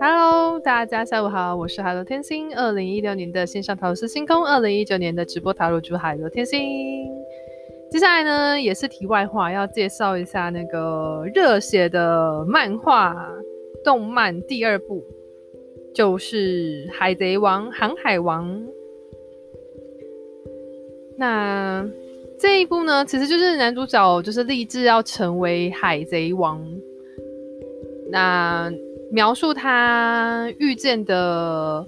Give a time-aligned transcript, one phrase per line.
[0.00, 2.56] Hello，大家下午好，我是海螺天星。
[2.56, 6.60] 二零一六年的线上塔罗师星空，二零一九年的直播塔罗主海螺天星。
[7.90, 13.14] 接下来呢，也是题外话，要介绍一下那个热血的漫画
[13.84, 15.04] 动漫第二部，
[15.94, 18.60] 就是《海贼王》《航海王》。
[21.16, 21.88] 那
[22.44, 26.62] 这一部呢，其实就是男主角就是立志要成为海贼王。
[28.10, 28.70] 那
[29.10, 31.86] 描述他遇见的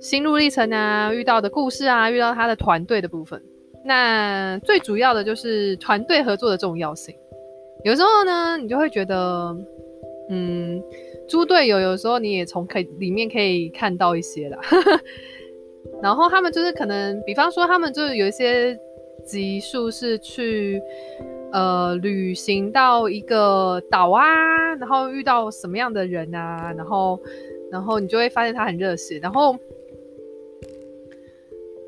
[0.00, 3.40] 心路历程啊，遇到的故事啊，遇到他的团队的部分。
[3.84, 7.14] 那最主要的就是团队合作的重要性。
[7.84, 9.56] 有时候呢，你就会觉得，
[10.28, 10.82] 嗯，
[11.28, 14.58] 猪队友有时候你也从可以里面可以看到一些啦。
[16.02, 18.76] 然后他们就是可能，比方说他们就是有一些
[19.24, 20.82] 集数是去。
[21.54, 27.20] 呃，旅行到一个岛啊，然后遇到什么样的人啊，然后，
[27.70, 29.18] 然后你就会发现他很热血。
[29.18, 29.54] 然后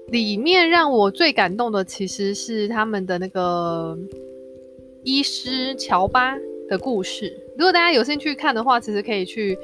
[0.08, 3.98] 里面让我最感动的其实是他们的那个
[5.02, 6.36] 医师乔巴
[6.68, 7.34] 的故事。
[7.56, 9.58] 如果大家有兴趣看的话，其实可以去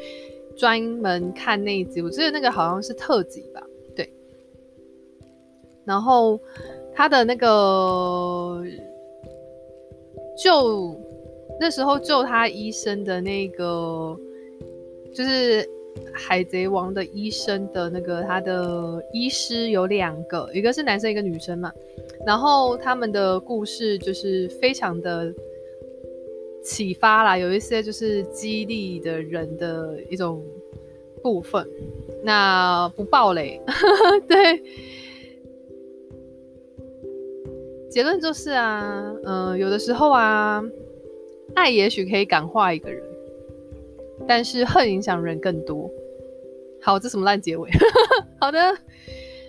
[0.57, 2.01] 专门看那一集。
[2.01, 3.63] 我记得那个好像是特辑吧，
[3.95, 4.11] 对。
[5.85, 6.41] 然后
[7.01, 8.63] 他的那个。
[10.37, 10.95] 救
[11.59, 14.19] 那时候救他医生的那个，
[15.15, 15.67] 就是
[16.15, 21.73] 海贼王的医生的那个他的医师有两个，一个是男生，一个女生嘛。
[22.27, 25.31] 然后他们的故事就是非常的
[26.63, 30.43] 启发啦，有一些就是激励的人的一种
[31.23, 31.67] 部分。
[32.23, 33.59] 那不爆雷，
[34.29, 34.63] 对。
[37.91, 40.63] 结论就是啊，嗯、有的时候啊，
[41.55, 43.03] 爱也许可以感化一个人，
[44.29, 45.91] 但是恨影响人更多。
[46.81, 47.69] 好，这什么烂结尾？
[48.41, 48.59] 好的，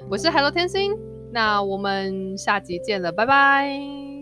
[0.10, 0.98] 我是 Hello 天星，
[1.32, 4.21] 那我们下集见了，拜拜。